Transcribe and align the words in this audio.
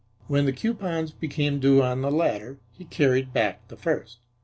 When 0.25 0.45
the 0.47 0.51
coupons 0.51 1.11
became 1.11 1.59
due 1.59 1.83
on 1.83 2.01
the 2.01 2.09
latter 2.09 2.57
he 2.71 2.85
carried 2.85 3.33
back 3.33 3.67
the 3.67 3.77
first. 3.77 4.17